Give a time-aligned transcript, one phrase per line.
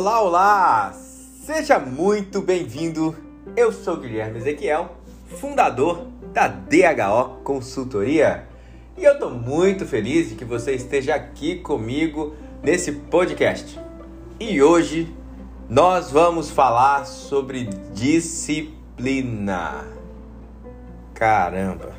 [0.00, 0.94] Olá, olá!
[1.44, 3.16] Seja muito bem-vindo.
[3.56, 4.96] Eu sou Guilherme Ezequiel,
[5.40, 8.46] fundador da DHO Consultoria.
[8.96, 13.76] E eu estou muito feliz de que você esteja aqui comigo nesse podcast.
[14.38, 15.12] E hoje
[15.68, 19.84] nós vamos falar sobre disciplina.
[21.12, 21.90] Caramba,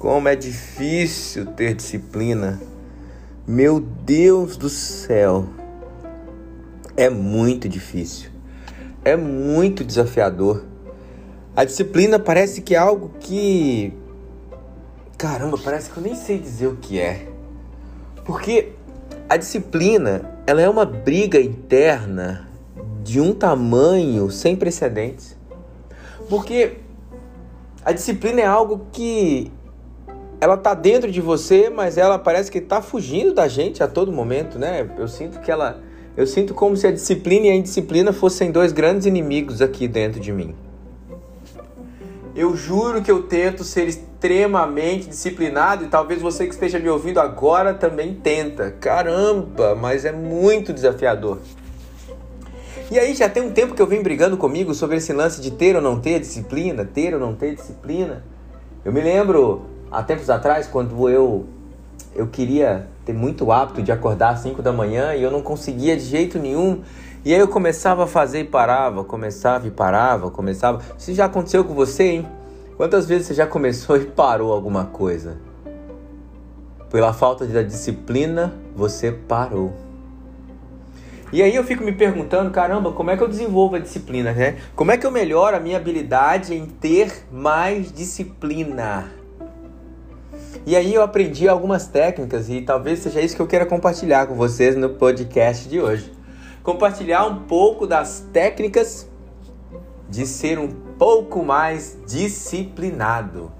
[0.00, 2.60] como é difícil ter disciplina.
[3.46, 5.46] Meu Deus do céu.
[6.96, 8.30] É muito difícil.
[9.04, 10.64] É muito desafiador.
[11.56, 13.92] A disciplina parece que é algo que.
[15.18, 17.28] Caramba, parece que eu nem sei dizer o que é.
[18.24, 18.72] Porque
[19.28, 22.48] a disciplina, ela é uma briga interna
[23.02, 25.36] de um tamanho sem precedentes.
[26.28, 26.78] Porque
[27.84, 29.52] a disciplina é algo que
[30.40, 34.10] ela tá dentro de você, mas ela parece que tá fugindo da gente a todo
[34.10, 34.88] momento, né?
[34.98, 35.83] Eu sinto que ela
[36.16, 40.20] eu sinto como se a disciplina e a indisciplina fossem dois grandes inimigos aqui dentro
[40.20, 40.54] de mim.
[42.36, 47.20] Eu juro que eu tento ser extremamente disciplinado e talvez você que esteja me ouvindo
[47.20, 48.70] agora também tenta.
[48.72, 51.38] Caramba, mas é muito desafiador.
[52.90, 55.50] E aí já tem um tempo que eu venho brigando comigo sobre esse lance de
[55.50, 58.24] ter ou não ter disciplina, ter ou não ter disciplina.
[58.84, 61.46] Eu me lembro há tempos atrás quando eu
[62.14, 65.96] eu queria ter muito hábito de acordar às 5 da manhã e eu não conseguia
[65.96, 66.82] de jeito nenhum.
[67.24, 70.80] E aí eu começava a fazer e parava, começava e parava, começava.
[70.96, 72.28] Isso já aconteceu com você, hein?
[72.76, 75.38] Quantas vezes você já começou e parou alguma coisa?
[76.90, 79.72] Pela falta de disciplina, você parou.
[81.32, 84.58] E aí eu fico me perguntando, caramba, como é que eu desenvolvo a disciplina, né?
[84.76, 89.10] Como é que eu melhoro a minha habilidade em ter mais disciplina?
[90.66, 94.34] E aí eu aprendi algumas técnicas e talvez seja isso que eu queira compartilhar com
[94.34, 96.10] vocês no podcast de hoje.
[96.62, 99.06] Compartilhar um pouco das técnicas
[100.08, 103.52] de ser um pouco mais disciplinado.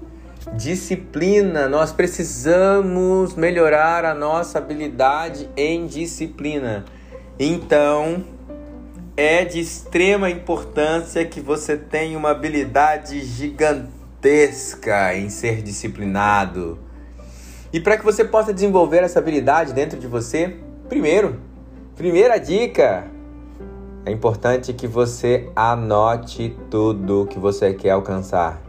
[0.53, 6.85] Disciplina, nós precisamos melhorar a nossa habilidade em disciplina.
[7.37, 8.23] Então,
[9.15, 16.84] é de extrema importância que você tenha uma habilidade gigantesca em ser disciplinado.
[17.75, 21.41] E para que você possa desenvolver essa habilidade dentro de você, primeiro,
[21.93, 23.03] primeira dica,
[24.05, 28.61] é importante que você anote tudo que você quer alcançar.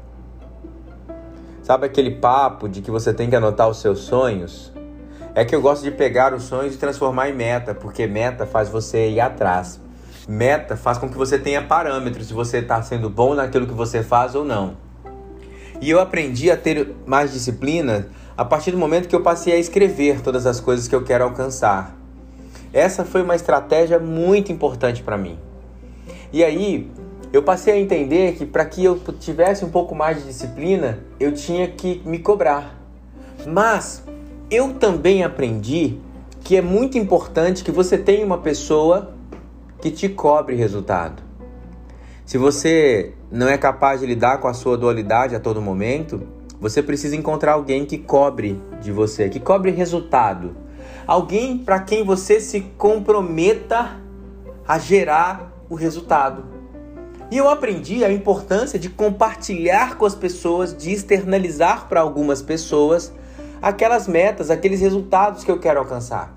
[1.62, 4.72] Sabe aquele papo de que você tem que anotar os seus sonhos?
[5.36, 8.68] É que eu gosto de pegar os sonhos e transformar em meta, porque meta faz
[8.68, 9.80] você ir atrás.
[10.26, 14.02] Meta faz com que você tenha parâmetros se você está sendo bom naquilo que você
[14.02, 14.84] faz ou não.
[15.80, 19.58] E eu aprendi a ter mais disciplina a partir do momento que eu passei a
[19.58, 21.96] escrever todas as coisas que eu quero alcançar.
[22.72, 25.38] Essa foi uma estratégia muito importante para mim.
[26.32, 26.90] E aí,
[27.32, 31.32] eu passei a entender que para que eu tivesse um pouco mais de disciplina, eu
[31.32, 32.78] tinha que me cobrar.
[33.46, 34.02] Mas
[34.50, 35.98] eu também aprendi
[36.42, 39.12] que é muito importante que você tenha uma pessoa
[39.80, 41.25] que te cobre resultado.
[42.26, 46.26] Se você não é capaz de lidar com a sua dualidade a todo momento,
[46.60, 50.56] você precisa encontrar alguém que cobre de você, que cobre resultado.
[51.06, 54.00] Alguém para quem você se comprometa
[54.66, 56.44] a gerar o resultado.
[57.30, 63.12] E eu aprendi a importância de compartilhar com as pessoas, de externalizar para algumas pessoas
[63.62, 66.34] aquelas metas, aqueles resultados que eu quero alcançar.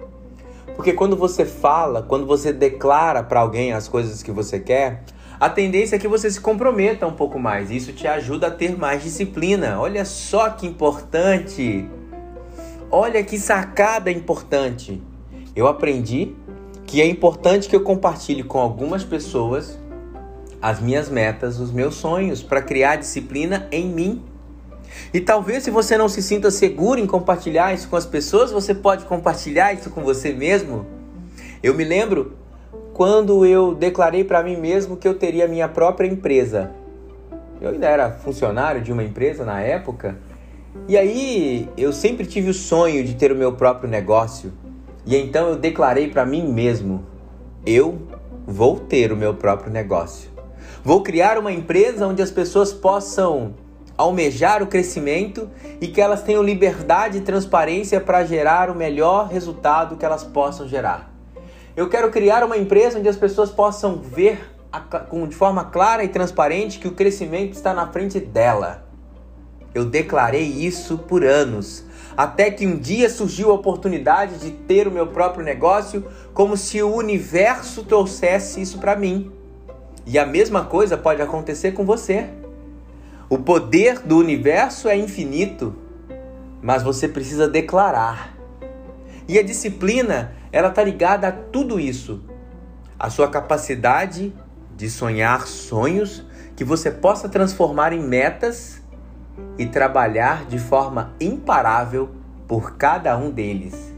[0.75, 5.03] Porque quando você fala, quando você declara para alguém as coisas que você quer,
[5.39, 7.71] a tendência é que você se comprometa um pouco mais.
[7.71, 9.79] Isso te ajuda a ter mais disciplina.
[9.79, 11.87] Olha só que importante!
[12.91, 15.01] Olha que sacada importante!
[15.55, 16.35] Eu aprendi
[16.85, 19.79] que é importante que eu compartilhe com algumas pessoas
[20.61, 24.21] as minhas metas, os meus sonhos, para criar disciplina em mim.
[25.13, 28.73] E talvez se você não se sinta seguro em compartilhar isso com as pessoas, você
[28.75, 30.85] pode compartilhar isso com você mesmo.
[31.63, 32.33] Eu me lembro
[32.99, 36.71] quando eu declarei para mim mesmo que eu teria minha própria empresa.
[37.61, 40.17] Eu ainda era funcionário de uma empresa na época,
[40.85, 44.51] e aí eu sempre tive o sonho de ter o meu próprio negócio.
[45.05, 47.05] E então eu declarei para mim mesmo:
[47.65, 47.99] eu
[48.45, 50.29] vou ter o meu próprio negócio.
[50.83, 53.53] Vou criar uma empresa onde as pessoas possam
[53.97, 55.49] almejar o crescimento
[55.79, 60.67] e que elas tenham liberdade e transparência para gerar o melhor resultado que elas possam
[60.67, 61.17] gerar.
[61.79, 64.51] Eu quero criar uma empresa onde as pessoas possam ver
[65.29, 68.83] de forma clara e transparente que o crescimento está na frente dela.
[69.73, 71.85] Eu declarei isso por anos,
[72.17, 76.83] até que um dia surgiu a oportunidade de ter o meu próprio negócio, como se
[76.83, 79.31] o universo trouxesse isso para mim.
[80.05, 82.27] E a mesma coisa pode acontecer com você.
[83.29, 85.73] O poder do universo é infinito,
[86.61, 88.37] mas você precisa declarar.
[89.29, 92.21] E a disciplina, ela tá ligada a tudo isso.
[92.97, 94.33] A sua capacidade
[94.75, 96.25] de sonhar sonhos
[96.55, 98.81] que você possa transformar em metas
[99.57, 102.09] e trabalhar de forma imparável
[102.47, 103.93] por cada um deles.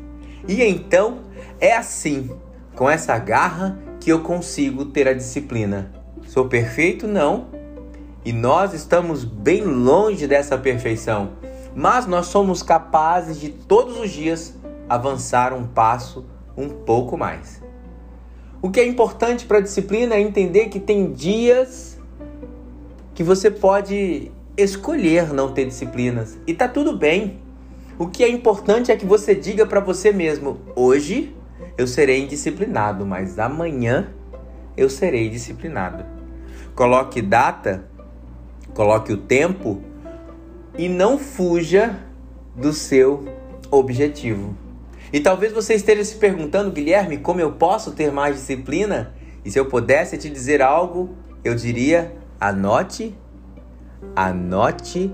[0.47, 1.19] E então
[1.59, 2.29] é assim,
[2.75, 5.91] com essa garra, que eu consigo ter a disciplina.
[6.27, 7.07] Sou perfeito?
[7.07, 7.47] Não.
[8.25, 11.31] E nós estamos bem longe dessa perfeição,
[11.75, 14.55] mas nós somos capazes de todos os dias
[14.89, 16.25] avançar um passo
[16.55, 17.61] um pouco mais.
[18.61, 21.99] O que é importante para a disciplina é entender que tem dias
[23.13, 27.39] que você pode escolher não ter disciplinas e tá tudo bem.
[27.97, 31.35] O que é importante é que você diga para você mesmo: hoje
[31.77, 34.13] eu serei indisciplinado, mas amanhã
[34.77, 36.05] eu serei disciplinado.
[36.75, 37.85] Coloque data,
[38.73, 39.81] coloque o tempo
[40.77, 41.99] e não fuja
[42.55, 43.25] do seu
[43.69, 44.55] objetivo.
[45.13, 49.13] E talvez você esteja se perguntando, Guilherme, como eu posso ter mais disciplina?
[49.43, 53.15] E se eu pudesse te dizer algo, eu diria: anote,
[54.15, 55.11] anote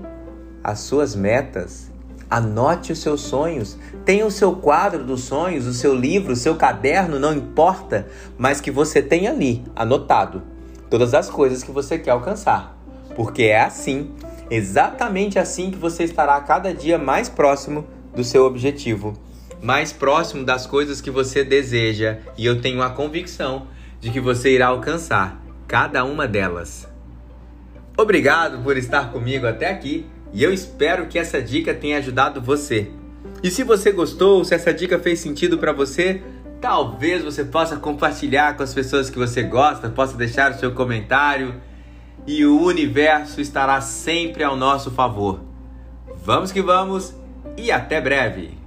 [0.62, 1.90] as suas metas,
[2.30, 6.54] anote os seus sonhos, tenha o seu quadro dos sonhos, o seu livro, o seu
[6.56, 8.06] caderno, não importa,
[8.36, 10.42] mas que você tenha ali anotado
[10.88, 12.76] todas as coisas que você quer alcançar.
[13.16, 14.12] Porque é assim,
[14.50, 17.84] exatamente assim que você estará cada dia mais próximo
[18.14, 19.14] do seu objetivo,
[19.62, 23.66] mais próximo das coisas que você deseja, e eu tenho a convicção
[24.00, 26.88] de que você irá alcançar cada uma delas.
[27.96, 32.90] Obrigado por estar comigo até aqui e eu espero que essa dica tenha ajudado você.
[33.42, 36.22] E se você gostou, se essa dica fez sentido para você,
[36.60, 41.54] Talvez você possa compartilhar com as pessoas que você gosta, possa deixar o seu comentário
[42.26, 45.40] e o universo estará sempre ao nosso favor.
[46.16, 47.14] Vamos que vamos
[47.56, 48.57] e até breve!